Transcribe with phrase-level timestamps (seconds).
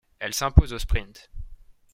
[0.17, 1.29] Elle s'impose au sprint.